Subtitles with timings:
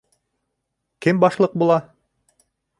[1.07, 1.79] Кем башлыҡ була?